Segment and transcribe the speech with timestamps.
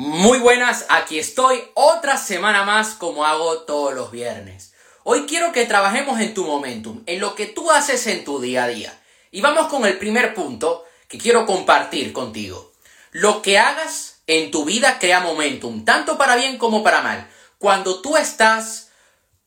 [0.00, 4.72] Muy buenas, aquí estoy otra semana más como hago todos los viernes.
[5.02, 8.62] Hoy quiero que trabajemos en tu momentum, en lo que tú haces en tu día
[8.62, 8.96] a día.
[9.32, 12.70] Y vamos con el primer punto que quiero compartir contigo.
[13.10, 17.28] Lo que hagas en tu vida crea momentum, tanto para bien como para mal.
[17.58, 18.90] Cuando tú estás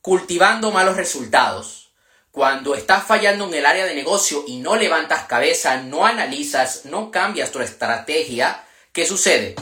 [0.02, 1.94] cultivando malos resultados,
[2.32, 7.10] cuando estás fallando en el área de negocio y no levantas cabeza, no analizas, no
[7.10, 9.56] cambias tu estrategia, ¿qué sucede?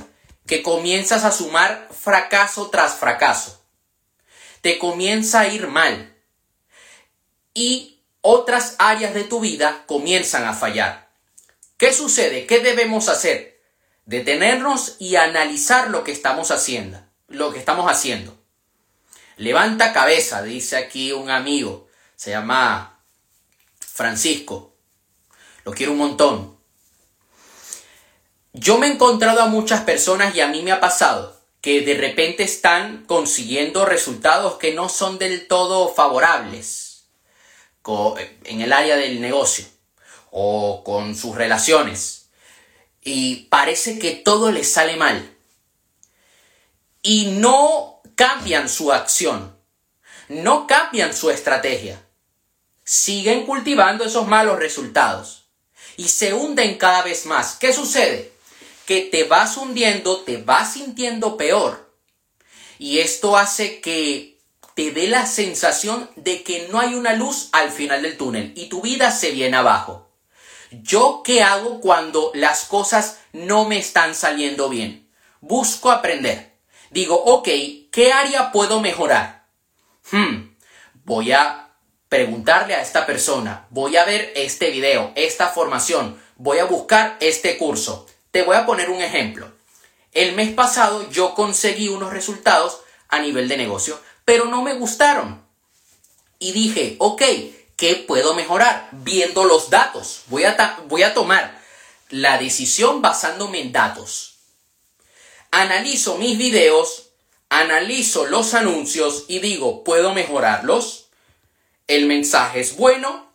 [0.50, 3.64] Que comienzas a sumar fracaso tras fracaso.
[4.62, 6.18] Te comienza a ir mal.
[7.54, 11.12] Y otras áreas de tu vida comienzan a fallar.
[11.78, 12.48] ¿Qué sucede?
[12.48, 13.62] ¿Qué debemos hacer?
[14.06, 17.00] Detenernos y analizar lo que estamos haciendo.
[17.28, 18.36] Lo que estamos haciendo.
[19.38, 21.90] Levanta cabeza, dice aquí un amigo.
[22.16, 23.04] Se llama
[23.80, 24.76] Francisco.
[25.64, 26.59] Lo quiero un montón.
[28.60, 31.94] Yo me he encontrado a muchas personas y a mí me ha pasado que de
[31.94, 37.06] repente están consiguiendo resultados que no son del todo favorables
[38.44, 39.66] en el área del negocio
[40.30, 42.28] o con sus relaciones
[43.02, 45.38] y parece que todo les sale mal
[47.02, 49.56] y no cambian su acción,
[50.28, 52.06] no cambian su estrategia,
[52.84, 55.46] siguen cultivando esos malos resultados
[55.96, 57.56] y se hunden cada vez más.
[57.56, 58.29] ¿Qué sucede?
[58.90, 61.94] Que te vas hundiendo, te vas sintiendo peor.
[62.80, 64.40] Y esto hace que
[64.74, 68.66] te dé la sensación de que no hay una luz al final del túnel y
[68.66, 70.10] tu vida se viene abajo.
[70.72, 75.08] ¿Yo qué hago cuando las cosas no me están saliendo bien?
[75.40, 76.58] Busco aprender.
[76.90, 77.48] Digo, ok,
[77.92, 79.46] ¿qué área puedo mejorar?
[80.10, 80.56] Hmm,
[81.06, 81.76] voy a
[82.08, 87.56] preguntarle a esta persona, voy a ver este video, esta formación, voy a buscar este
[87.56, 88.08] curso.
[88.32, 89.52] Te voy a poner un ejemplo.
[90.12, 95.44] El mes pasado yo conseguí unos resultados a nivel de negocio, pero no me gustaron.
[96.38, 97.24] Y dije, ok,
[97.76, 98.90] ¿qué puedo mejorar?
[98.92, 100.22] Viendo los datos.
[100.28, 101.60] Voy a, voy a tomar
[102.10, 104.36] la decisión basándome en datos.
[105.50, 107.10] Analizo mis videos,
[107.50, 111.08] analizo los anuncios y digo, ¿puedo mejorarlos?
[111.88, 113.34] El mensaje es bueno,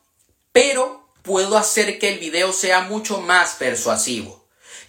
[0.52, 4.43] pero puedo hacer que el video sea mucho más persuasivo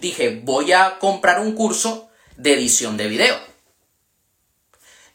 [0.05, 3.37] dije, voy a comprar un curso de edición de video.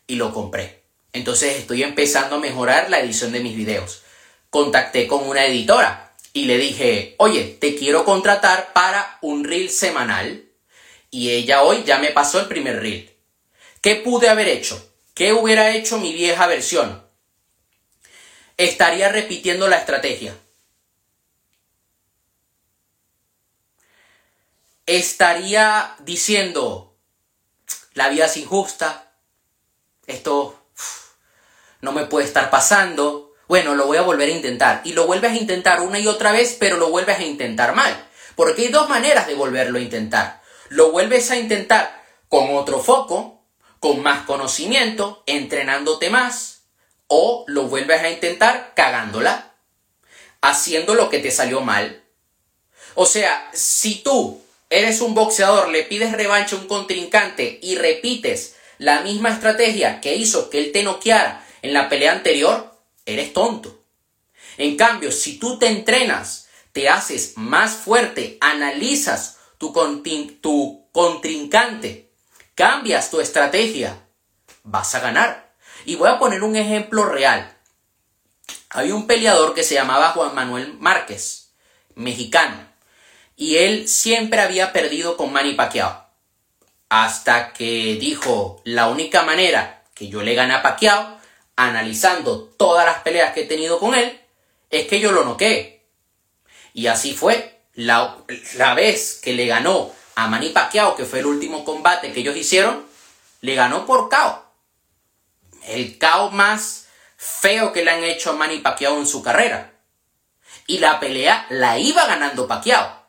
[0.06, 0.82] Y lo compré.
[1.12, 4.02] Entonces estoy empezando a mejorar la edición de mis videos.
[4.50, 10.44] Contacté con una editora y le dije, oye, te quiero contratar para un reel semanal.
[11.10, 13.10] Y ella hoy ya me pasó el primer reel.
[13.80, 14.92] ¿Qué pude haber hecho?
[15.14, 17.04] ¿Qué hubiera hecho mi vieja versión?
[18.56, 20.34] Estaría repitiendo la estrategia.
[24.96, 26.96] Estaría diciendo,
[27.94, 29.12] la vida es injusta,
[30.06, 30.60] esto
[31.80, 34.80] no me puede estar pasando, bueno, lo voy a volver a intentar.
[34.84, 38.08] Y lo vuelves a intentar una y otra vez, pero lo vuelves a intentar mal.
[38.36, 40.40] Porque hay dos maneras de volverlo a intentar.
[40.68, 43.44] Lo vuelves a intentar con otro foco,
[43.80, 46.62] con más conocimiento, entrenándote más,
[47.08, 49.52] o lo vuelves a intentar cagándola,
[50.40, 52.04] haciendo lo que te salió mal.
[52.94, 58.56] O sea, si tú eres un boxeador, le pides revancha a un contrincante y repites
[58.78, 62.72] la misma estrategia que hizo que él te noqueara en la pelea anterior,
[63.04, 63.84] eres tonto.
[64.56, 69.72] En cambio, si tú te entrenas, te haces más fuerte, analizas tu,
[70.40, 72.12] tu contrincante,
[72.54, 74.06] cambias tu estrategia,
[74.62, 75.52] vas a ganar.
[75.84, 77.56] Y voy a poner un ejemplo real.
[78.70, 81.52] Había un peleador que se llamaba Juan Manuel Márquez,
[81.94, 82.69] mexicano
[83.40, 86.04] y él siempre había perdido con Manny Pacquiao.
[86.90, 91.18] Hasta que dijo, la única manera que yo le gane a Pacquiao,
[91.56, 94.20] analizando todas las peleas que he tenido con él,
[94.68, 95.86] es que yo lo noqué.
[96.74, 97.62] Y así fue.
[97.72, 98.18] La,
[98.56, 102.36] la vez que le ganó a Manny Pacquiao, que fue el último combate que ellos
[102.36, 102.84] hicieron,
[103.40, 104.44] le ganó por KO.
[105.64, 109.72] El KO más feo que le han hecho a Manny Pacquiao en su carrera.
[110.66, 112.99] Y la pelea la iba ganando Pacquiao.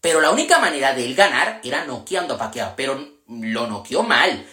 [0.00, 4.46] Pero la única manera de él ganar era noqueando a Pacquiao, pero lo noqueó mal,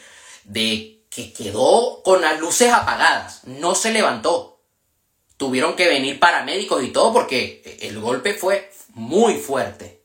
[0.43, 4.59] de que quedó con las luces apagadas, no se levantó.
[5.37, 10.01] Tuvieron que venir paramédicos y todo porque el golpe fue muy fuerte.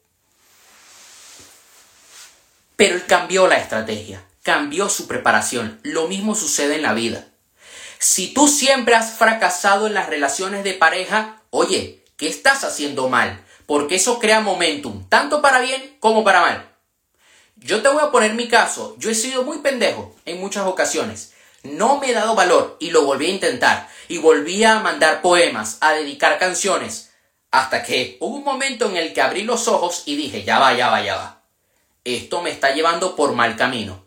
[2.76, 5.80] Pero él cambió la estrategia, cambió su preparación.
[5.82, 7.28] Lo mismo sucede en la vida.
[7.98, 13.44] Si tú siempre has fracasado en las relaciones de pareja, oye, ¿qué estás haciendo mal?
[13.70, 16.74] Porque eso crea momentum, tanto para bien como para mal.
[17.54, 18.96] Yo te voy a poner mi caso.
[18.98, 21.34] Yo he sido muy pendejo en muchas ocasiones.
[21.62, 23.88] No me he dado valor y lo volví a intentar.
[24.08, 27.12] Y volví a mandar poemas, a dedicar canciones.
[27.52, 30.74] Hasta que hubo un momento en el que abrí los ojos y dije, ya va,
[30.74, 31.42] ya va, ya va.
[32.02, 34.04] Esto me está llevando por mal camino.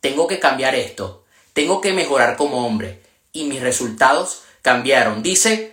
[0.00, 1.24] Tengo que cambiar esto.
[1.52, 3.00] Tengo que mejorar como hombre.
[3.32, 5.22] Y mis resultados cambiaron.
[5.22, 5.71] Dice,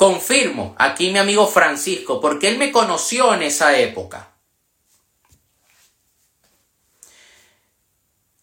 [0.00, 4.32] confirmo, aquí mi amigo Francisco, porque él me conoció en esa época.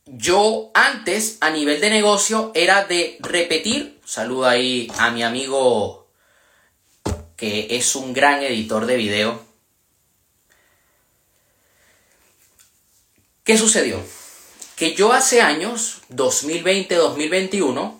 [0.05, 3.99] Yo antes, a nivel de negocio, era de repetir.
[4.05, 6.07] Saludo ahí a mi amigo
[7.35, 9.43] que es un gran editor de video.
[13.43, 13.99] ¿Qué sucedió?
[14.75, 17.99] Que yo hace años, 2020-2021,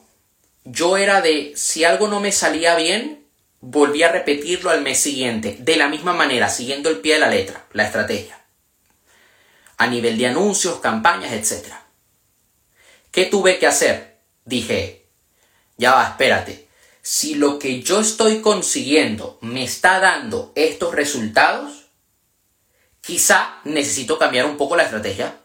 [0.64, 3.17] yo era de, si algo no me salía bien,
[3.60, 7.30] volví a repetirlo al mes siguiente, de la misma manera, siguiendo el pie de la
[7.30, 8.44] letra, la estrategia.
[9.78, 11.74] A nivel de anuncios, campañas, etc.
[13.12, 14.20] ¿Qué tuve que hacer?
[14.46, 15.08] Dije,
[15.78, 16.68] ya va, espérate.
[17.02, 21.86] Si lo que yo estoy consiguiendo me está dando estos resultados,
[23.02, 25.40] quizá necesito cambiar un poco la estrategia.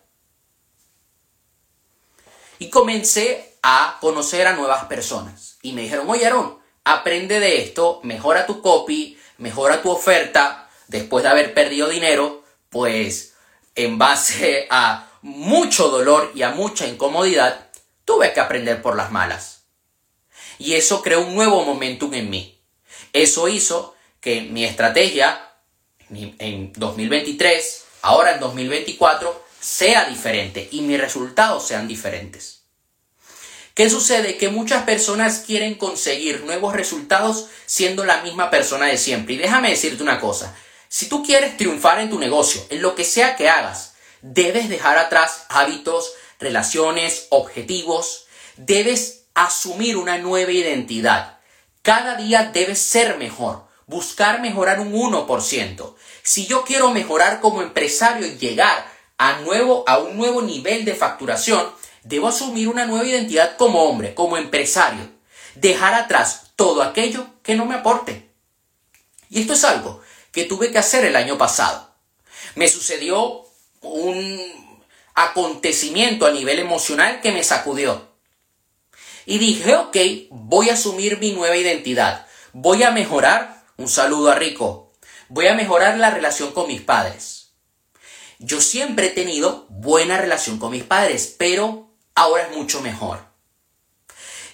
[2.59, 5.59] Y comencé a conocer a nuevas personas.
[5.63, 10.69] Y me dijeron, oye Aaron, aprende de esto, mejora tu copy, mejora tu oferta.
[10.89, 13.35] Después de haber perdido dinero, pues
[13.75, 17.69] en base a mucho dolor y a mucha incomodidad,
[18.05, 19.63] tuve que aprender por las malas.
[20.59, 22.61] Y eso creó un nuevo momentum en mí.
[23.13, 25.51] Eso hizo que mi estrategia
[26.11, 32.62] en 2023, ahora en 2024, sea diferente y mis resultados sean diferentes.
[33.75, 34.37] ¿Qué sucede?
[34.37, 39.35] Que muchas personas quieren conseguir nuevos resultados siendo la misma persona de siempre.
[39.35, 40.55] Y déjame decirte una cosa,
[40.89, 44.99] si tú quieres triunfar en tu negocio, en lo que sea que hagas, debes dejar
[44.99, 48.27] atrás hábitos, relaciones, objetivos,
[48.57, 51.39] debes asumir una nueva identidad.
[51.81, 55.95] Cada día debes ser mejor, buscar mejorar un 1%.
[56.23, 58.87] Si yo quiero mejorar como empresario y llegar
[59.17, 61.73] a, nuevo, a un nuevo nivel de facturación,
[62.05, 65.11] debo asumir una nueva identidad como hombre, como empresario.
[65.55, 68.31] Dejar atrás todo aquello que no me aporte.
[69.29, 70.01] Y esto es algo
[70.31, 71.95] que tuve que hacer el año pasado.
[72.55, 73.45] Me sucedió
[73.83, 74.41] un
[75.15, 78.11] acontecimiento a nivel emocional que me sacudió.
[79.27, 79.97] Y dije, ok,
[80.31, 82.27] voy a asumir mi nueva identidad.
[82.53, 84.93] Voy a mejorar, un saludo a Rico,
[85.29, 87.43] voy a mejorar la relación con mis padres
[88.43, 93.25] yo siempre he tenido buena relación con mis padres, pero ahora es mucho mejor.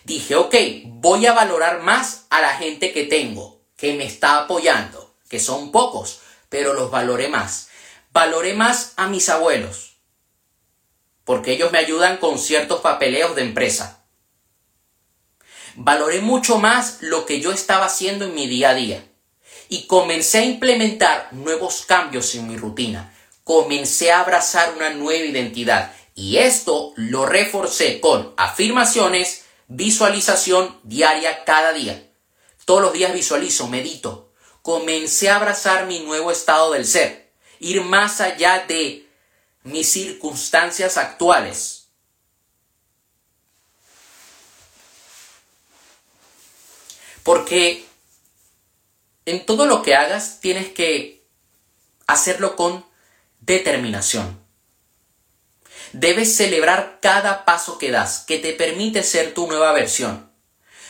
[0.05, 0.55] Dije, ok,
[0.87, 5.71] voy a valorar más a la gente que tengo, que me está apoyando, que son
[5.71, 7.69] pocos, pero los valoré más.
[8.11, 9.97] Valoré más a mis abuelos,
[11.25, 14.05] porque ellos me ayudan con ciertos papeleos de empresa.
[15.77, 19.05] Valoré mucho más lo que yo estaba haciendo en mi día a día
[19.69, 23.13] y comencé a implementar nuevos cambios en mi rutina
[23.49, 31.73] comencé a abrazar una nueva identidad y esto lo reforcé con afirmaciones, visualización diaria cada
[31.73, 32.11] día.
[32.65, 34.33] Todos los días visualizo, medito.
[34.63, 37.31] Comencé a abrazar mi nuevo estado del ser,
[37.61, 39.09] ir más allá de
[39.63, 41.87] mis circunstancias actuales.
[47.23, 47.87] Porque
[49.25, 51.25] en todo lo que hagas tienes que
[52.09, 52.85] hacerlo con
[53.39, 54.38] determinación.
[55.93, 60.31] Debes celebrar cada paso que das, que te permite ser tu nueva versión.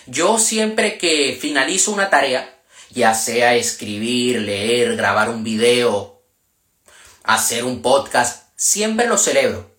[0.07, 2.59] Yo siempre que finalizo una tarea,
[2.91, 6.23] ya sea escribir, leer, grabar un video,
[7.23, 9.71] hacer un podcast, siempre lo celebro.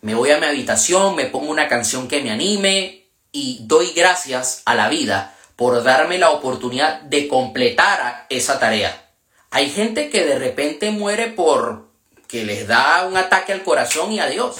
[0.00, 4.62] Me voy a mi habitación, me pongo una canción que me anime y doy gracias
[4.66, 9.12] a la vida por darme la oportunidad de completar esa tarea.
[9.50, 11.93] Hay gente que de repente muere por
[12.28, 14.56] que les da un ataque al corazón y a Dios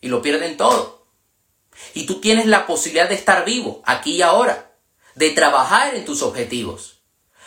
[0.00, 1.06] y lo pierden todo.
[1.94, 4.72] Y tú tienes la posibilidad de estar vivo aquí y ahora,
[5.14, 7.00] de trabajar en tus objetivos.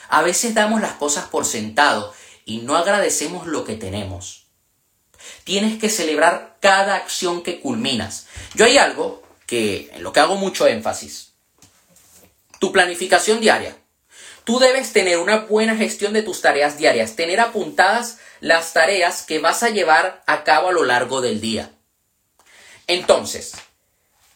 [0.10, 2.14] A veces damos las cosas por sentado
[2.46, 4.48] y no agradecemos lo que tenemos.
[5.44, 8.28] Tienes que celebrar cada acción que culminas.
[8.56, 11.34] Yo hay algo que en lo que hago mucho énfasis.
[12.60, 13.78] Tu planificación diaria.
[14.44, 19.40] Tú debes tener una buena gestión de tus tareas diarias, tener apuntadas las tareas que
[19.40, 21.72] vas a llevar a cabo a lo largo del día.
[22.88, 23.54] Entonces,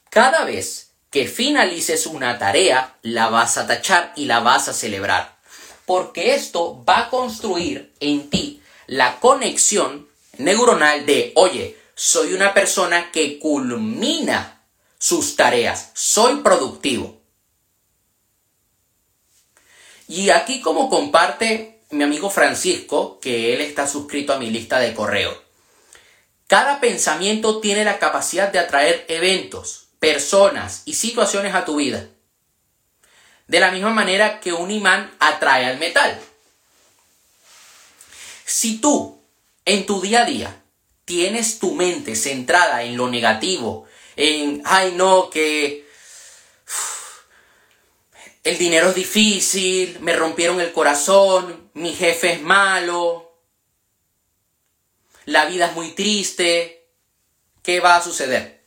[0.09, 5.37] cada vez que finalices una tarea, la vas a tachar y la vas a celebrar,
[5.85, 10.07] porque esto va a construir en ti la conexión
[10.37, 14.61] neuronal de, oye, soy una persona que culmina
[14.97, 17.21] sus tareas, soy productivo.
[20.07, 24.93] Y aquí como comparte mi amigo Francisco, que él está suscrito a mi lista de
[24.93, 25.41] correo.
[26.47, 32.07] Cada pensamiento tiene la capacidad de atraer eventos, personas y situaciones a tu vida.
[33.47, 36.19] De la misma manera que un imán atrae al metal.
[38.45, 39.21] Si tú
[39.65, 40.63] en tu día a día
[41.05, 43.85] tienes tu mente centrada en lo negativo,
[44.15, 45.87] en, ay no, que
[48.43, 53.39] el dinero es difícil, me rompieron el corazón, mi jefe es malo,
[55.25, 56.87] la vida es muy triste,
[57.61, 58.63] ¿qué va a suceder?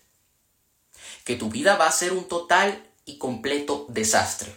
[1.24, 4.54] Que tu vida va a ser un total y completo desastre.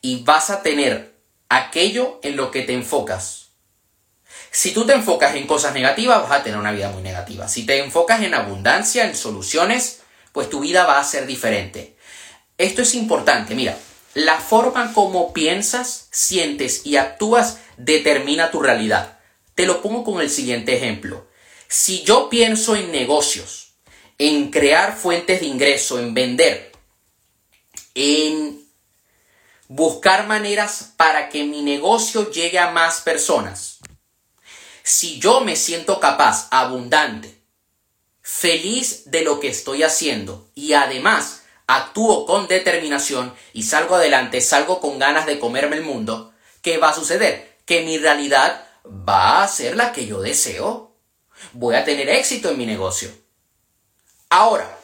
[0.00, 1.14] Y vas a tener
[1.48, 3.50] aquello en lo que te enfocas.
[4.50, 7.48] Si tú te enfocas en cosas negativas, vas a tener una vida muy negativa.
[7.48, 10.02] Si te enfocas en abundancia, en soluciones,
[10.32, 11.96] pues tu vida va a ser diferente.
[12.58, 13.78] Esto es importante, mira,
[14.14, 19.18] la forma como piensas, sientes y actúas determina tu realidad.
[19.54, 21.26] Te lo pongo con el siguiente ejemplo.
[21.68, 23.74] Si yo pienso en negocios,
[24.18, 26.72] en crear fuentes de ingreso, en vender,
[27.94, 28.62] en
[29.68, 33.78] buscar maneras para que mi negocio llegue a más personas,
[34.82, 37.42] si yo me siento capaz, abundante,
[38.20, 41.41] feliz de lo que estoy haciendo y además
[41.76, 46.90] actúo con determinación y salgo adelante, salgo con ganas de comerme el mundo, ¿qué va
[46.90, 47.56] a suceder?
[47.64, 50.92] Que mi realidad va a ser la que yo deseo.
[51.52, 53.10] Voy a tener éxito en mi negocio.
[54.28, 54.78] Ahora,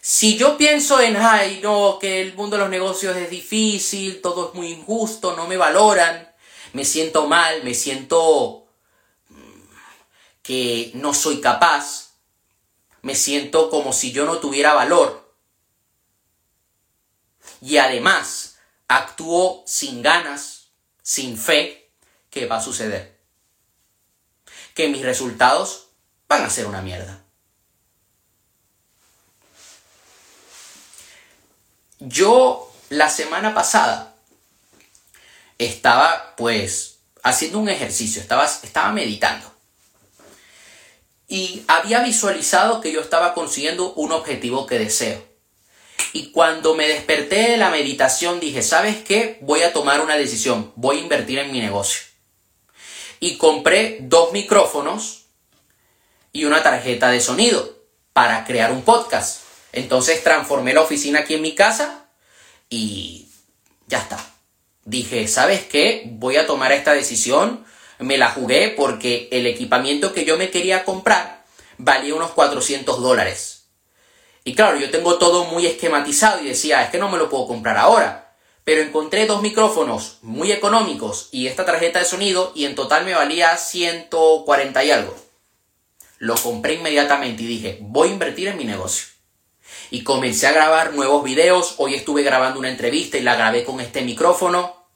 [0.00, 4.48] si yo pienso en, ay, no, que el mundo de los negocios es difícil, todo
[4.48, 6.28] es muy injusto, no me valoran,
[6.72, 8.66] me siento mal, me siento
[9.28, 9.62] mm,
[10.42, 12.14] que no soy capaz,
[13.02, 15.21] me siento como si yo no tuviera valor,
[17.62, 18.56] y además
[18.88, 21.90] actúo sin ganas, sin fe,
[22.28, 23.20] ¿qué va a suceder?
[24.74, 25.88] Que mis resultados
[26.26, 27.22] van a ser una mierda.
[32.00, 34.16] Yo la semana pasada
[35.56, 39.52] estaba pues haciendo un ejercicio, estaba, estaba meditando.
[41.28, 45.31] Y había visualizado que yo estaba consiguiendo un objetivo que deseo.
[46.12, 49.38] Y cuando me desperté de la meditación dije, ¿sabes qué?
[49.40, 52.02] Voy a tomar una decisión, voy a invertir en mi negocio.
[53.18, 55.26] Y compré dos micrófonos
[56.32, 57.78] y una tarjeta de sonido
[58.12, 59.42] para crear un podcast.
[59.72, 62.06] Entonces transformé la oficina aquí en mi casa
[62.68, 63.28] y
[63.86, 64.18] ya está.
[64.84, 66.02] Dije, ¿sabes qué?
[66.06, 67.64] Voy a tomar esta decisión.
[67.98, 71.44] Me la jugué porque el equipamiento que yo me quería comprar
[71.78, 73.51] valía unos 400 dólares.
[74.44, 77.46] Y claro, yo tengo todo muy esquematizado y decía, es que no me lo puedo
[77.46, 78.34] comprar ahora.
[78.64, 83.14] Pero encontré dos micrófonos muy económicos y esta tarjeta de sonido y en total me
[83.14, 85.16] valía 140 y algo.
[86.18, 89.06] Lo compré inmediatamente y dije, voy a invertir en mi negocio.
[89.90, 91.74] Y comencé a grabar nuevos videos.
[91.78, 94.86] Hoy estuve grabando una entrevista y la grabé con este micrófono.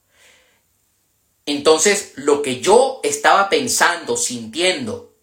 [1.45, 5.13] Entonces, lo que yo estaba pensando, sintiendo,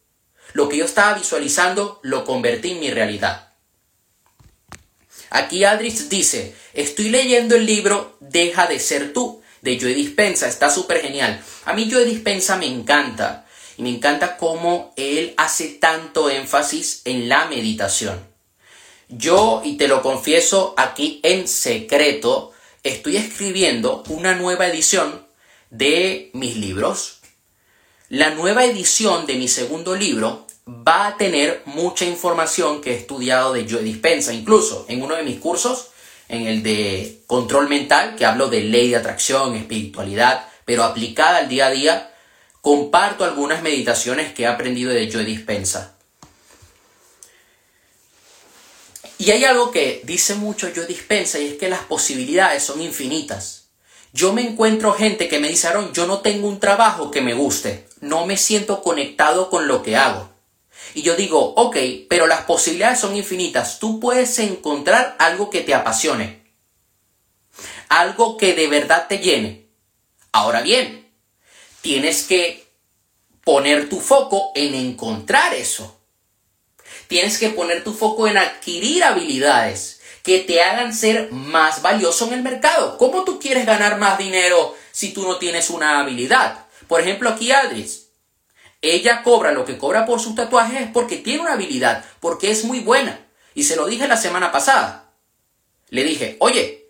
[0.52, 3.53] lo que yo estaba visualizando, lo convertí en mi realidad.
[5.35, 10.71] Aquí Adris dice, estoy leyendo el libro Deja de ser tú, de Joe Dispensa, está
[10.71, 11.43] súper genial.
[11.64, 13.45] A mí Joe Dispensa me encanta,
[13.76, 18.25] y me encanta cómo él hace tanto énfasis en la meditación.
[19.09, 22.53] Yo, y te lo confieso aquí en secreto,
[22.85, 25.26] estoy escribiendo una nueva edición
[25.71, 27.19] de mis libros.
[28.09, 33.52] La nueva edición de mi segundo libro va a tener mucha información que he estudiado
[33.52, 34.33] de Joe Dispensa.
[34.33, 35.90] Incluso en uno de mis cursos,
[36.28, 41.49] en el de control mental, que hablo de ley de atracción, espiritualidad, pero aplicada al
[41.49, 42.14] día a día,
[42.61, 45.94] comparto algunas meditaciones que he aprendido de Joe Dispensa.
[49.18, 53.66] Y hay algo que dice mucho Joe Dispensa y es que las posibilidades son infinitas.
[54.12, 57.35] Yo me encuentro gente que me dice, Aaron, yo no tengo un trabajo que me
[57.35, 60.34] guste, no me siento conectado con lo que hago.
[60.94, 61.76] Y yo digo, ok,
[62.08, 63.80] pero las posibilidades son infinitas.
[63.80, 66.44] Tú puedes encontrar algo que te apasione.
[67.88, 69.68] Algo que de verdad te llene.
[70.30, 71.12] Ahora bien,
[71.80, 72.64] tienes que
[73.42, 76.00] poner tu foco en encontrar eso.
[77.08, 82.34] Tienes que poner tu foco en adquirir habilidades que te hagan ser más valioso en
[82.34, 82.96] el mercado.
[82.98, 86.66] ¿Cómo tú quieres ganar más dinero si tú no tienes una habilidad?
[86.88, 88.03] Por ejemplo, aquí Adris
[88.93, 92.64] ella cobra lo que cobra por sus tatuajes es porque tiene una habilidad, porque es
[92.64, 93.26] muy buena.
[93.55, 95.12] Y se lo dije la semana pasada.
[95.88, 96.88] Le dije, oye,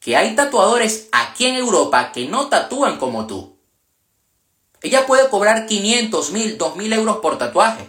[0.00, 3.58] que hay tatuadores aquí en Europa que no tatúan como tú.
[4.82, 7.88] Ella puede cobrar 500, 1000, 2000 euros por tatuaje.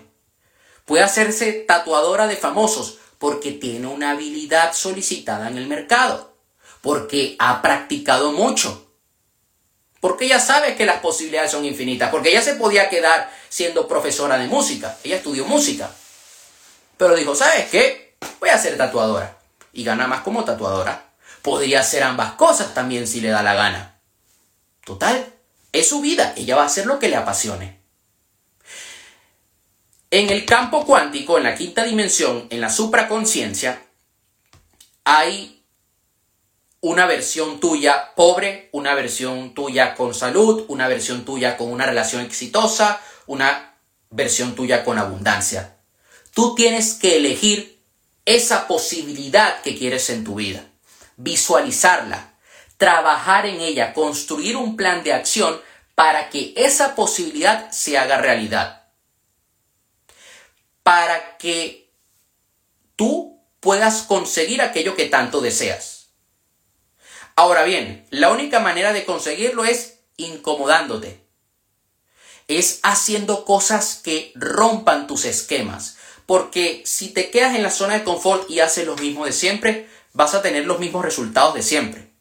[0.86, 6.34] Puede hacerse tatuadora de famosos porque tiene una habilidad solicitada en el mercado.
[6.82, 8.89] Porque ha practicado mucho
[10.00, 14.38] porque ella sabe que las posibilidades son infinitas, porque ella se podía quedar siendo profesora
[14.38, 15.92] de música, ella estudió música,
[16.98, 18.16] pero dijo, ¿sabes qué?
[18.40, 19.38] Voy a ser tatuadora
[19.74, 21.12] y gana más como tatuadora.
[21.42, 24.00] Podría hacer ambas cosas también si le da la gana.
[24.84, 25.34] Total,
[25.72, 27.80] es su vida, ella va a hacer lo que le apasione.
[30.12, 33.82] En el campo cuántico, en la quinta dimensión, en la supraconciencia,
[35.04, 35.59] hay
[36.82, 42.22] una versión tuya pobre, una versión tuya con salud, una versión tuya con una relación
[42.22, 43.76] exitosa, una
[44.10, 45.78] versión tuya con abundancia.
[46.34, 47.80] Tú tienes que elegir
[48.26, 50.64] esa posibilidad que quieres en tu vida,
[51.18, 52.34] visualizarla,
[52.78, 55.60] trabajar en ella, construir un plan de acción
[55.96, 58.88] para que esa posibilidad se haga realidad.
[60.82, 61.92] Para que
[62.96, 65.99] tú puedas conseguir aquello que tanto deseas.
[67.40, 71.24] Ahora bien, la única manera de conseguirlo es incomodándote.
[72.50, 75.96] Es haciendo cosas que rompan tus esquemas.
[76.26, 79.88] Porque si te quedas en la zona de confort y haces lo mismo de siempre,
[80.12, 82.12] vas a tener los mismos resultados de siempre.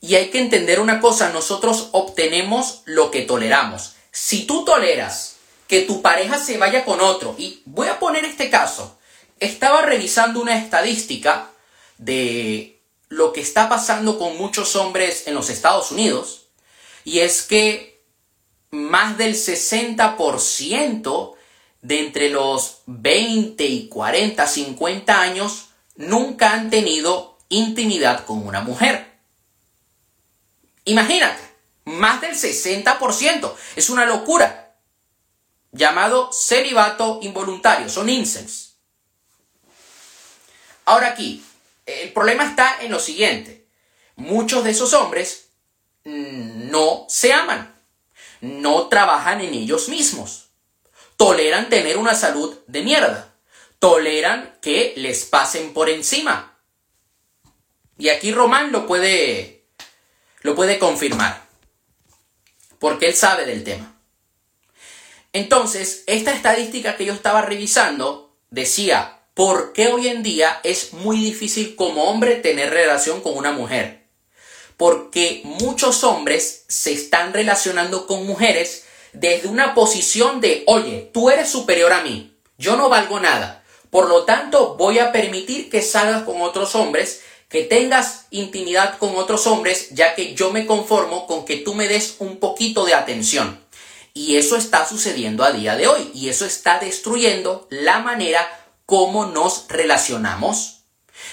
[0.00, 3.94] Y hay que entender una cosa, nosotros obtenemos lo que toleramos.
[4.10, 5.36] Si tú toleras
[5.68, 8.98] que tu pareja se vaya con otro, y voy a poner este caso,
[9.38, 11.51] estaba revisando una estadística
[12.04, 16.46] de lo que está pasando con muchos hombres en los Estados Unidos,
[17.04, 18.02] y es que
[18.70, 21.34] más del 60%
[21.82, 29.12] de entre los 20 y 40, 50 años nunca han tenido intimidad con una mujer.
[30.84, 31.42] Imagínate,
[31.84, 33.54] más del 60%.
[33.76, 34.74] Es una locura.
[35.70, 38.74] Llamado celibato involuntario, son incels.
[40.84, 41.44] Ahora aquí,
[42.00, 43.66] el problema está en lo siguiente.
[44.16, 45.48] Muchos de esos hombres
[46.04, 47.74] no se aman,
[48.40, 50.48] no trabajan en ellos mismos,
[51.16, 53.34] toleran tener una salud de mierda,
[53.78, 56.58] toleran que les pasen por encima.
[57.98, 59.64] Y aquí Román lo puede,
[60.40, 61.46] lo puede confirmar,
[62.78, 63.96] porque él sabe del tema.
[65.32, 71.16] Entonces, esta estadística que yo estaba revisando decía ¿Por qué hoy en día es muy
[71.16, 74.06] difícil como hombre tener relación con una mujer?
[74.76, 81.48] Porque muchos hombres se están relacionando con mujeres desde una posición de, oye, tú eres
[81.48, 86.24] superior a mí, yo no valgo nada, por lo tanto voy a permitir que salgas
[86.24, 91.46] con otros hombres, que tengas intimidad con otros hombres, ya que yo me conformo con
[91.46, 93.62] que tú me des un poquito de atención.
[94.12, 98.61] Y eso está sucediendo a día de hoy, y eso está destruyendo la manera
[98.92, 100.82] cómo nos relacionamos.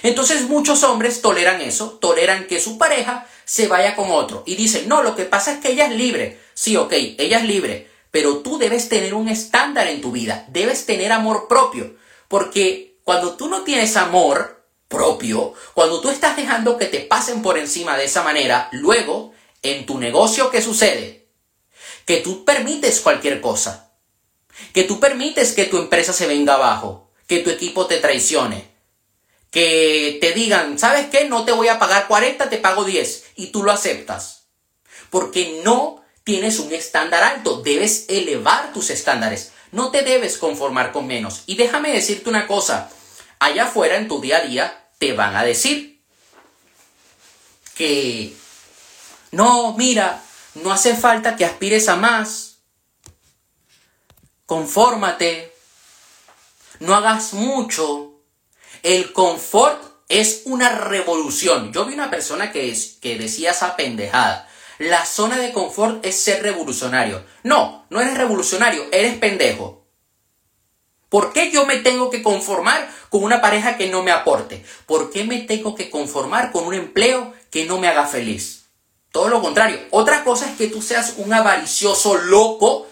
[0.01, 4.87] Entonces muchos hombres toleran eso, toleran que su pareja se vaya con otro y dicen,
[4.87, 6.39] no, lo que pasa es que ella es libre.
[6.53, 10.85] Sí, ok, ella es libre, pero tú debes tener un estándar en tu vida, debes
[10.85, 11.97] tener amor propio,
[12.29, 17.57] porque cuando tú no tienes amor propio, cuando tú estás dejando que te pasen por
[17.57, 21.27] encima de esa manera, luego, en tu negocio, ¿qué sucede?
[22.05, 23.91] Que tú permites cualquier cosa,
[24.71, 28.67] que tú permites que tu empresa se venga abajo, que tu equipo te traicione.
[29.51, 31.29] Que te digan, ¿sabes qué?
[31.29, 33.25] No te voy a pagar 40, te pago 10.
[33.35, 34.47] Y tú lo aceptas.
[35.11, 37.61] Porque no tienes un estándar alto.
[37.61, 39.51] Debes elevar tus estándares.
[39.71, 41.43] No te debes conformar con menos.
[41.45, 42.89] Y déjame decirte una cosa.
[43.37, 46.01] Allá afuera en tu día a día te van a decir
[47.75, 48.33] que
[49.31, 50.21] no, mira,
[50.55, 52.57] no hace falta que aspires a más.
[54.47, 55.48] Confórmate,
[56.79, 58.13] no hagas mucho.
[58.83, 61.71] El confort es una revolución.
[61.71, 64.47] Yo vi una persona que, es, que decía esa pendejada.
[64.79, 67.23] La zona de confort es ser revolucionario.
[67.43, 69.85] No, no eres revolucionario, eres pendejo.
[71.09, 74.63] ¿Por qué yo me tengo que conformar con una pareja que no me aporte?
[74.85, 78.65] ¿Por qué me tengo que conformar con un empleo que no me haga feliz?
[79.11, 79.79] Todo lo contrario.
[79.89, 82.87] Otra cosa es que tú seas un avaricioso loco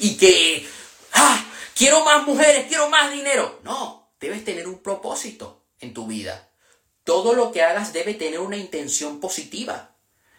[0.00, 0.66] y que
[1.12, 1.44] ¡ah!
[1.80, 3.58] Quiero más mujeres, quiero más dinero.
[3.64, 6.46] No, debes tener un propósito en tu vida.
[7.04, 9.92] Todo lo que hagas debe tener una intención positiva.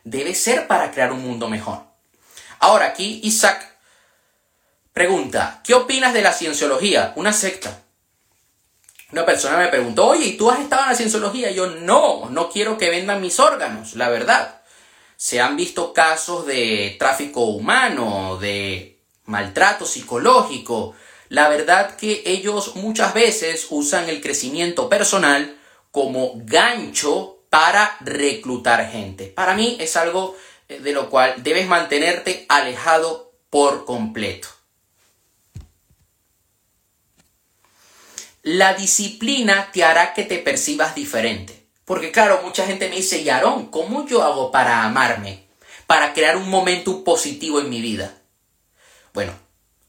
[0.03, 1.79] Debe ser para crear un mundo mejor.
[2.59, 3.75] Ahora aquí Isaac
[4.93, 7.11] pregunta, ¿qué opinas de la cienciología?
[7.15, 7.85] Una secta.
[9.11, 11.49] Una persona me preguntó, oye, ¿y tú has estado en la cienciología?
[11.49, 14.61] Yo, no, no quiero que vendan mis órganos, la verdad.
[15.17, 20.93] Se han visto casos de tráfico humano, de maltrato psicológico.
[21.31, 25.57] La verdad que ellos muchas veces usan el crecimiento personal
[25.89, 29.27] como gancho para reclutar gente.
[29.27, 30.35] Para mí es algo
[30.67, 34.49] eh, de lo cual debes mantenerte alejado por completo.
[38.43, 41.65] La disciplina te hará que te percibas diferente.
[41.85, 45.47] Porque claro, mucha gente me dice, Yarón, ¿cómo yo hago para amarme?
[45.87, 48.17] Para crear un momento positivo en mi vida.
[49.13, 49.31] Bueno,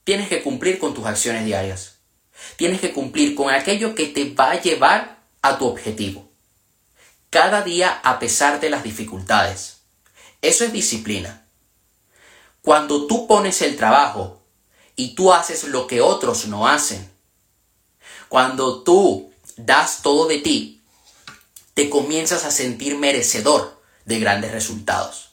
[0.05, 1.97] tienes que cumplir con tus acciones diarias.
[2.57, 6.29] Tienes que cumplir con aquello que te va a llevar a tu objetivo.
[7.31, 9.79] Cada día a pesar de las dificultades.
[10.43, 11.47] Eso es disciplina.
[12.61, 14.43] Cuando tú pones el trabajo
[14.97, 17.11] y tú haces lo que otros no hacen,
[18.29, 20.81] cuando tú das todo de ti,
[21.75, 25.31] te comienzas a sentir merecedor de grandes resultados.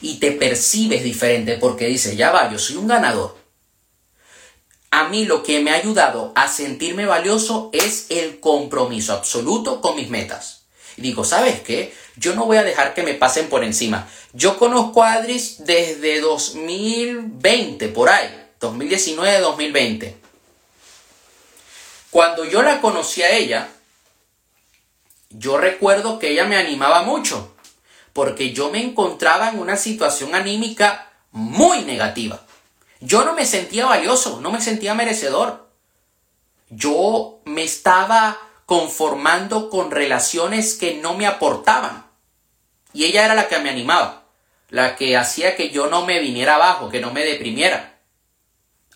[0.00, 3.37] Y te percibes diferente porque dices, ya va, yo soy un ganador.
[4.90, 9.96] A mí lo que me ha ayudado a sentirme valioso es el compromiso absoluto con
[9.96, 10.62] mis metas.
[10.96, 11.94] Digo, ¿sabes qué?
[12.16, 14.08] Yo no voy a dejar que me pasen por encima.
[14.32, 18.28] Yo conozco a Adris desde 2020, por ahí,
[18.60, 20.14] 2019-2020.
[22.10, 23.68] Cuando yo la conocí a ella,
[25.30, 27.54] yo recuerdo que ella me animaba mucho,
[28.12, 32.44] porque yo me encontraba en una situación anímica muy negativa.
[33.00, 35.68] Yo no me sentía valioso, no me sentía merecedor.
[36.68, 42.06] Yo me estaba conformando con relaciones que no me aportaban.
[42.92, 44.24] Y ella era la que me animaba,
[44.68, 48.00] la que hacía que yo no me viniera abajo, que no me deprimiera.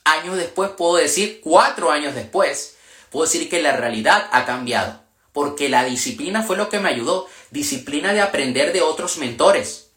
[0.04, 2.76] Años después, puedo decir, cuatro años después,
[3.10, 5.00] puedo decir que la realidad ha cambiado,
[5.32, 9.91] porque la disciplina fue lo que me ayudó, disciplina de aprender de otros mentores.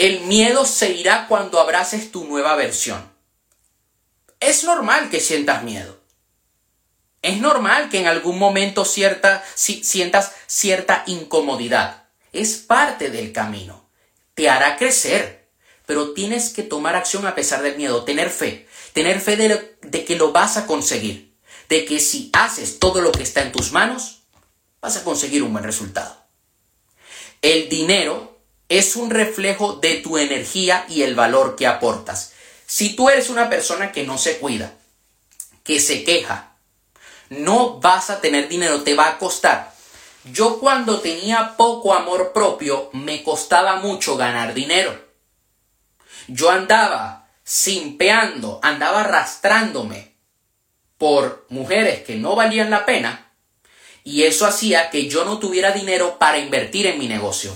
[0.00, 3.12] El miedo se irá cuando abraces tu nueva versión.
[4.40, 6.00] Es normal que sientas miedo.
[7.20, 12.04] Es normal que en algún momento cierta, si, sientas cierta incomodidad.
[12.32, 13.90] Es parte del camino.
[14.32, 15.40] Te hará crecer
[15.90, 20.14] pero tienes que tomar acción a pesar del miedo, tener fe, tener fe de, que
[20.14, 21.34] lo vas a conseguir,
[21.68, 24.20] de que si haces todo lo que está en tus manos,
[24.80, 26.16] vas a conseguir un buen resultado.
[27.42, 28.29] El dinero
[28.70, 32.32] es un reflejo de tu energía y el valor que aportas.
[32.66, 34.72] Si tú eres una persona que no se cuida,
[35.62, 36.54] que se queja,
[37.28, 39.74] no vas a tener dinero, te va a costar.
[40.24, 45.10] Yo cuando tenía poco amor propio, me costaba mucho ganar dinero
[46.32, 50.14] yo andaba simpeando, andaba arrastrándome
[50.98, 53.32] por mujeres que no valían la pena
[54.04, 57.54] y eso hacía que yo no tuviera dinero para invertir en mi negocio.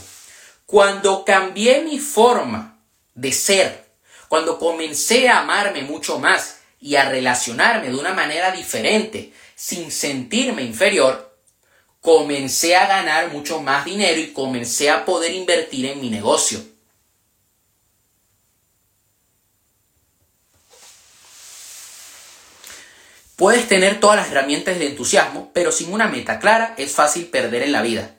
[0.66, 2.78] Cuando cambié mi forma
[3.14, 3.84] de ser,
[4.28, 10.62] cuando comencé a amarme mucho más y a relacionarme de una manera diferente, sin sentirme
[10.62, 11.38] inferior,
[12.00, 16.60] comencé a ganar mucho más dinero y comencé a poder invertir en mi negocio.
[23.36, 27.62] Puedes tener todas las herramientas de entusiasmo, pero sin una meta clara es fácil perder
[27.62, 28.14] en la vida.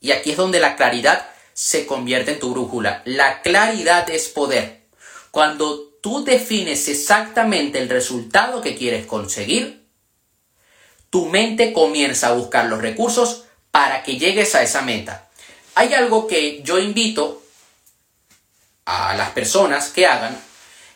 [0.00, 3.02] Y aquí es donde la claridad se convierte en tu brújula.
[3.04, 4.82] La claridad es poder.
[5.30, 9.86] Cuando tú defines exactamente el resultado que quieres conseguir,
[11.10, 15.28] tu mente comienza a buscar los recursos para que llegues a esa meta.
[15.74, 17.42] Hay algo que yo invito
[18.84, 20.38] a las personas que hagan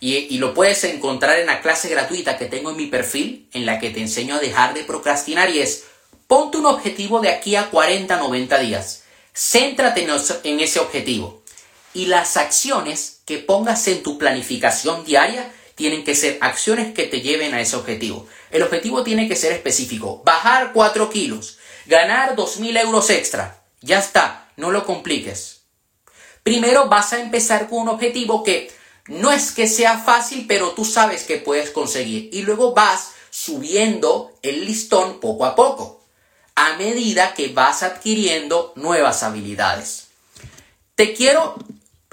[0.00, 3.78] y, lo puedes encontrar en la clase gratuita que tengo en mi perfil, en la
[3.78, 5.84] que te enseño a dejar de procrastinar y es,
[6.26, 9.04] ponte un objetivo de aquí a 40, 90 días.
[9.36, 10.06] Céntrate
[10.44, 11.42] en ese objetivo.
[11.92, 17.20] Y las acciones que pongas en tu planificación diaria tienen que ser acciones que te
[17.20, 18.26] lleven a ese objetivo.
[18.50, 20.22] El objetivo tiene que ser específico.
[20.24, 21.58] Bajar 4 kilos.
[21.84, 23.62] Ganar 2.000 euros extra.
[23.82, 24.50] Ya está.
[24.56, 25.60] No lo compliques.
[26.42, 28.72] Primero vas a empezar con un objetivo que
[29.08, 32.30] no es que sea fácil, pero tú sabes que puedes conseguir.
[32.32, 36.05] Y luego vas subiendo el listón poco a poco,
[36.76, 40.08] medida que vas adquiriendo nuevas habilidades.
[40.94, 41.56] Te quiero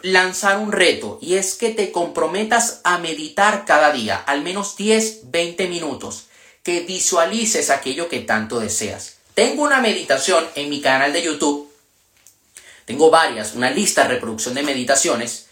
[0.01, 5.31] lanzar un reto y es que te comprometas a meditar cada día, al menos 10,
[5.31, 6.25] 20 minutos,
[6.63, 9.17] que visualices aquello que tanto deseas.
[9.33, 11.73] Tengo una meditación en mi canal de YouTube
[12.85, 15.47] tengo varias, una lista de reproducción de meditaciones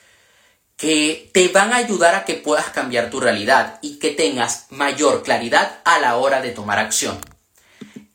[0.75, 5.23] que te van a ayudar a que puedas cambiar tu realidad y que tengas mayor
[5.23, 7.19] claridad a la hora de tomar acción.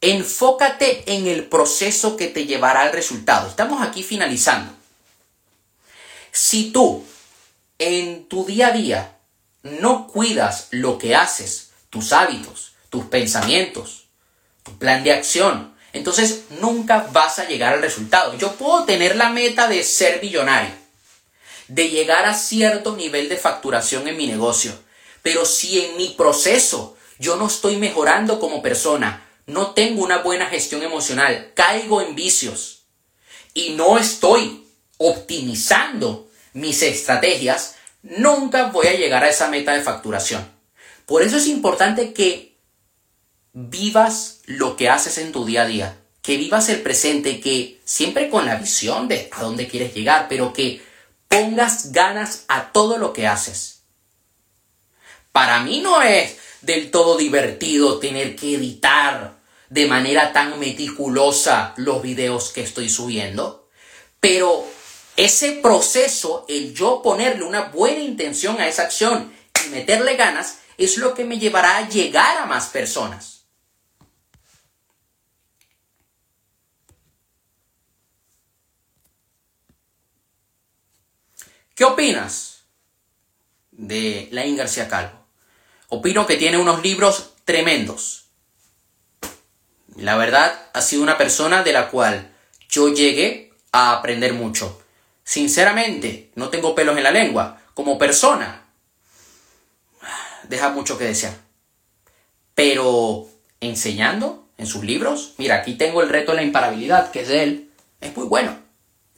[0.00, 3.48] Enfócate en el proceso que te llevará al resultado.
[3.48, 4.72] Estamos aquí finalizando.
[6.32, 7.04] Si tú
[7.78, 9.16] en tu día a día
[9.62, 14.04] no cuidas lo que haces, tus hábitos, tus pensamientos,
[14.62, 18.36] tu plan de acción, entonces nunca vas a llegar al resultado.
[18.36, 20.74] Yo puedo tener la meta de ser billonario,
[21.68, 24.72] de llegar a cierto nivel de facturación en mi negocio,
[25.22, 30.46] pero si en mi proceso yo no estoy mejorando como persona, no tengo una buena
[30.46, 32.82] gestión emocional, caigo en vicios
[33.54, 34.66] y no estoy
[34.98, 40.46] optimizando mis estrategias, nunca voy a llegar a esa meta de facturación.
[41.06, 42.56] Por eso es importante que
[43.52, 48.28] vivas lo que haces en tu día a día, que vivas el presente, que siempre
[48.28, 50.82] con la visión de a dónde quieres llegar, pero que
[51.28, 53.82] pongas ganas a todo lo que haces.
[55.30, 59.35] Para mí no es del todo divertido tener que editar
[59.70, 63.68] de manera tan meticulosa los videos que estoy subiendo,
[64.20, 64.66] pero
[65.16, 69.32] ese proceso, el yo ponerle una buena intención a esa acción
[69.64, 73.36] y meterle ganas, es lo que me llevará a llegar a más personas.
[81.74, 82.64] ¿Qué opinas
[83.70, 85.26] de Laín García Calvo?
[85.88, 88.25] Opino que tiene unos libros tremendos.
[89.96, 92.30] La verdad, ha sido una persona de la cual
[92.68, 94.82] yo llegué a aprender mucho.
[95.24, 97.60] Sinceramente, no tengo pelos en la lengua.
[97.74, 98.64] Como persona,
[100.48, 101.34] deja mucho que desear.
[102.54, 103.28] Pero
[103.60, 107.42] enseñando en sus libros, mira, aquí tengo el reto de la imparabilidad, que es de
[107.42, 108.56] él, es muy bueno.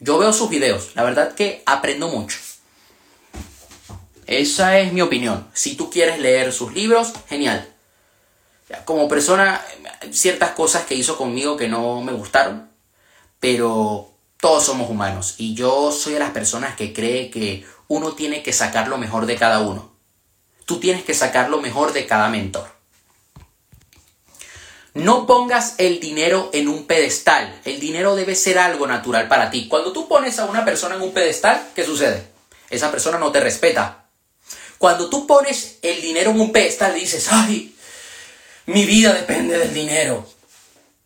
[0.00, 2.38] Yo veo sus videos, la verdad que aprendo mucho.
[4.26, 5.48] Esa es mi opinión.
[5.54, 7.66] Si tú quieres leer sus libros, genial.
[8.84, 9.64] Como persona,
[10.10, 12.70] ciertas cosas que hizo conmigo que no me gustaron,
[13.40, 18.42] pero todos somos humanos y yo soy de las personas que cree que uno tiene
[18.42, 19.92] que sacar lo mejor de cada uno.
[20.66, 22.68] Tú tienes que sacar lo mejor de cada mentor.
[24.92, 27.60] No pongas el dinero en un pedestal.
[27.64, 29.68] El dinero debe ser algo natural para ti.
[29.68, 32.26] Cuando tú pones a una persona en un pedestal, ¿qué sucede?
[32.68, 34.04] Esa persona no te respeta.
[34.76, 37.74] Cuando tú pones el dinero en un pedestal, dices, ay,
[38.68, 40.26] mi vida depende del dinero.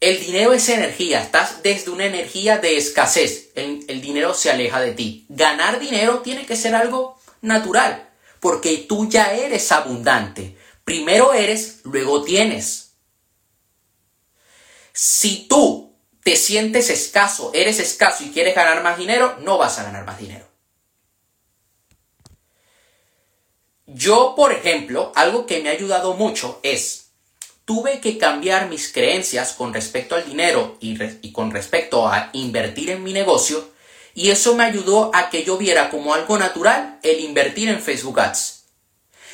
[0.00, 3.50] El dinero es energía, estás desde una energía de escasez.
[3.54, 5.26] El, el, dinero se aleja de ti.
[5.28, 10.56] Ganar dinero tiene que ser algo natural, porque tú ya eres abundante.
[10.82, 12.94] Primero eres, luego tienes.
[14.92, 15.94] Si tú
[16.24, 20.18] te sientes escaso, eres escaso y quieres ganar más dinero, no vas a ganar más
[20.18, 20.48] dinero.
[23.86, 27.01] Yo, por ejemplo, algo que me ha ayudado mucho es,
[27.64, 33.02] tuve que cambiar mis creencias con respecto al dinero y, con respecto a invertir en
[33.02, 33.70] mi negocio,
[34.14, 38.20] y eso me ayudó a que yo viera como algo natural el invertir en Facebook
[38.20, 38.64] Ads.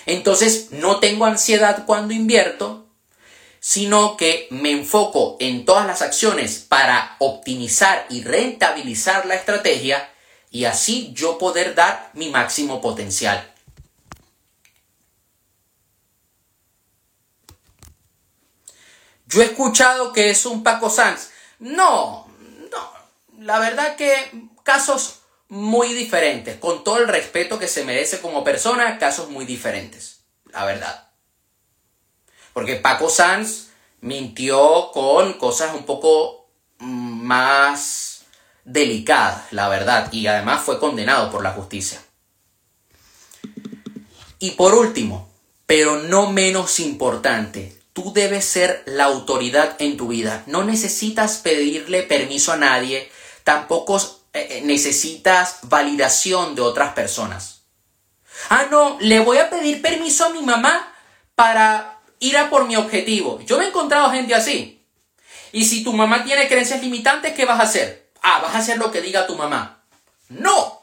[0.07, 2.87] Entonces, no tengo ansiedad cuando invierto,
[3.61, 10.09] sino que me enfoco en todas las acciones para optimizar y rentabilizar la estrategia
[10.51, 13.53] y así yo poder dar mi máximo potencial.
[19.29, 21.31] Yo he escuchado que es un Paco Sanz.
[21.59, 22.27] No,
[22.71, 22.93] no.
[23.45, 26.57] La verdad que casos muy diferentes.
[26.57, 30.21] Con todo el respeto que se merece como persona, casos muy diferentes.
[30.47, 31.11] La verdad.
[32.55, 33.69] Porque Paco Sanz
[34.01, 38.25] mintió con cosas un poco más
[38.65, 40.11] delicadas, la verdad.
[40.11, 42.01] Y además fue condenado por la justicia.
[44.39, 45.29] Y por último,
[45.67, 50.45] pero no menos importante, Tú debes ser la autoridad en tu vida.
[50.47, 53.11] No necesitas pedirle permiso a nadie,
[53.43, 53.99] tampoco
[54.33, 57.63] eh, eh, necesitas validación de otras personas.
[58.51, 60.95] Ah, no, le voy a pedir permiso a mi mamá
[61.35, 63.41] para ir a por mi objetivo.
[63.41, 64.87] Yo me he encontrado gente así.
[65.51, 68.13] Y si tu mamá tiene creencias limitantes, ¿qué vas a hacer?
[68.23, 69.83] Ah, vas a hacer lo que diga tu mamá.
[70.29, 70.83] No.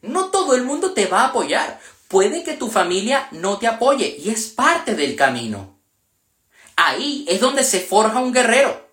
[0.00, 1.78] No todo el mundo te va a apoyar.
[2.08, 5.75] Puede que tu familia no te apoye y es parte del camino.
[6.76, 8.86] Ahí es donde se forja un guerrero.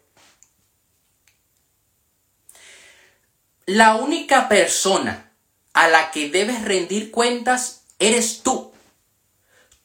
[3.66, 5.32] La única persona
[5.74, 8.72] a la que debes rendir cuentas eres tú.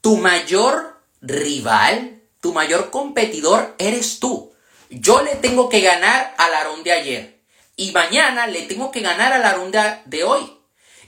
[0.01, 4.53] Tu mayor rival, tu mayor competidor eres tú.
[4.91, 7.41] Yo le tengo que ganar al Aarón de ayer.
[7.77, 9.73] Y mañana le tengo que ganar al Aarón
[10.05, 10.53] de hoy.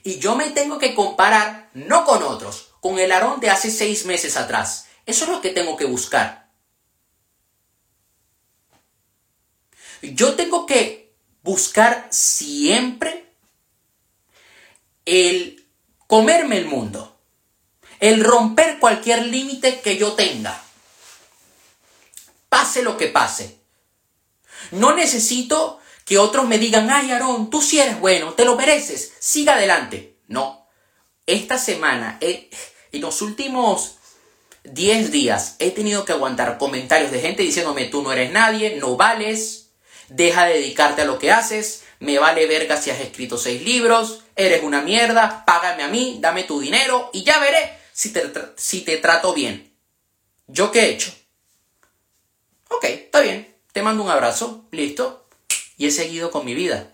[0.02, 4.06] Y yo me tengo que comparar no con otros, con el Aarón de hace seis
[4.06, 4.86] meses atrás.
[5.06, 6.39] Eso es lo que tengo que buscar.
[10.02, 13.34] Yo tengo que buscar siempre
[15.04, 15.66] el
[16.06, 17.18] comerme el mundo,
[18.00, 20.60] el romper cualquier límite que yo tenga,
[22.48, 23.58] pase lo que pase.
[24.72, 29.12] No necesito que otros me digan, ay Aarón, tú sí eres bueno, te lo mereces,
[29.20, 30.16] siga adelante.
[30.26, 30.66] No,
[31.26, 32.48] esta semana, en
[33.00, 33.96] los últimos
[34.64, 38.96] 10 días, he tenido que aguantar comentarios de gente diciéndome, tú no eres nadie, no
[38.96, 39.59] vales,
[40.10, 44.22] deja de dedicarte a lo que haces, me vale verga si has escrito seis libros,
[44.36, 48.82] eres una mierda, págame a mí, dame tu dinero y ya veré si te, si
[48.82, 49.72] te trato bien.
[50.46, 51.12] ¿Yo qué he hecho?
[52.68, 55.26] Ok, está bien, te mando un abrazo, listo,
[55.76, 56.92] y he seguido con mi vida.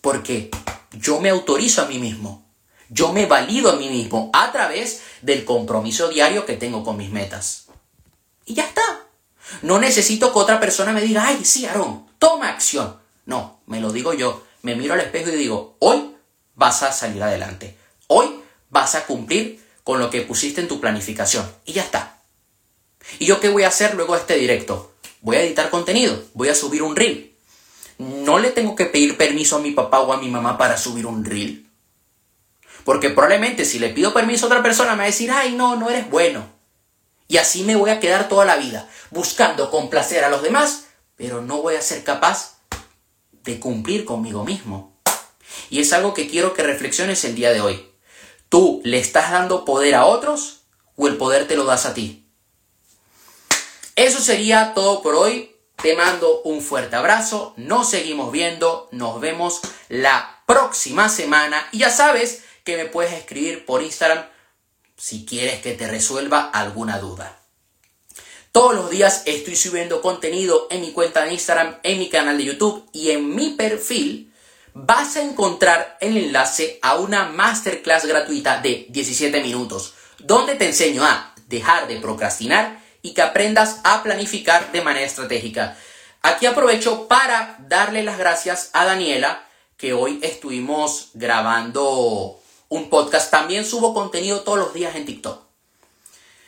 [0.00, 0.50] Porque
[0.92, 2.46] yo me autorizo a mí mismo,
[2.88, 7.10] yo me valido a mí mismo a través del compromiso diario que tengo con mis
[7.10, 7.66] metas.
[8.44, 9.03] Y ya está.
[9.62, 12.96] No necesito que otra persona me diga, ay, sí, Aarón, toma acción.
[13.26, 14.44] No, me lo digo yo.
[14.62, 16.14] Me miro al espejo y digo, hoy
[16.54, 17.76] vas a salir adelante.
[18.06, 21.50] Hoy vas a cumplir con lo que pusiste en tu planificación.
[21.64, 22.18] Y ya está.
[23.18, 24.94] ¿Y yo qué voy a hacer luego de este directo?
[25.20, 27.34] Voy a editar contenido, voy a subir un reel.
[27.98, 31.06] No le tengo que pedir permiso a mi papá o a mi mamá para subir
[31.06, 31.66] un reel.
[32.84, 35.76] Porque probablemente si le pido permiso a otra persona me va a decir, ay, no,
[35.76, 36.46] no eres bueno.
[37.34, 40.84] Y así me voy a quedar toda la vida, buscando complacer a los demás,
[41.16, 42.58] pero no voy a ser capaz
[43.42, 44.96] de cumplir conmigo mismo.
[45.68, 47.90] Y es algo que quiero que reflexiones el día de hoy.
[48.48, 50.60] ¿Tú le estás dando poder a otros
[50.94, 52.24] o el poder te lo das a ti?
[53.96, 55.56] Eso sería todo por hoy.
[55.82, 57.52] Te mando un fuerte abrazo.
[57.56, 58.88] Nos seguimos viendo.
[58.92, 61.66] Nos vemos la próxima semana.
[61.72, 64.24] Y ya sabes que me puedes escribir por Instagram
[64.96, 67.40] si quieres que te resuelva alguna duda.
[68.52, 72.44] Todos los días estoy subiendo contenido en mi cuenta de Instagram, en mi canal de
[72.44, 74.32] YouTube y en mi perfil.
[74.74, 81.04] Vas a encontrar el enlace a una masterclass gratuita de 17 minutos, donde te enseño
[81.04, 85.76] a dejar de procrastinar y que aprendas a planificar de manera estratégica.
[86.22, 93.30] Aquí aprovecho para darle las gracias a Daniela, que hoy estuvimos grabando un podcast.
[93.30, 95.42] También subo contenido todos los días en TikTok.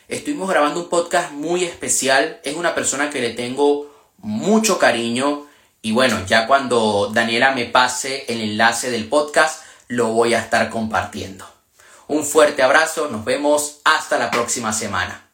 [0.07, 2.39] Estuvimos grabando un podcast muy especial.
[2.43, 5.45] Es una persona que le tengo mucho cariño.
[5.81, 10.69] Y bueno, ya cuando Daniela me pase el enlace del podcast, lo voy a estar
[10.69, 11.45] compartiendo.
[12.07, 15.26] Un fuerte abrazo, nos vemos hasta la próxima semana.